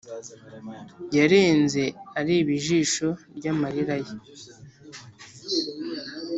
[1.17, 1.83] yarenze
[2.19, 3.07] areba ijisho
[3.37, 4.15] ryamarira ye